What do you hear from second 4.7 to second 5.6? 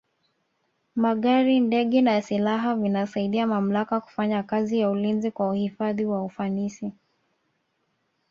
ya ulinzi na